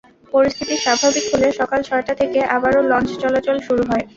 পরিস্থিতি 0.33 0.75
স্বাভাবিক 0.77 1.25
হলে 1.31 1.47
সকাল 1.59 1.79
ছয়টা 1.87 2.13
থেকে 2.21 2.39
আবারও 2.55 2.81
লঞ্চ 2.91 3.09
চলাচল 3.21 3.57
শুরু 3.67 3.83
হয়। 3.85 4.03